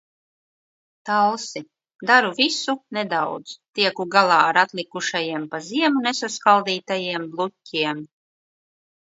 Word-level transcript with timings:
Talsi. 1.09 1.61
Daru 2.11 2.31
visu 2.39 2.75
nedaudz– 2.97 3.53
tieku 3.81 4.07
galā 4.17 4.39
ar 4.47 4.61
atlikušajiem 4.63 5.47
pa 5.53 5.63
ziemu 5.69 6.03
nesaskaldītajiem 6.09 7.29
bluķiem. 7.37 8.03